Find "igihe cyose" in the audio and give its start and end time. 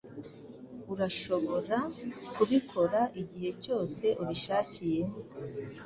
3.21-4.05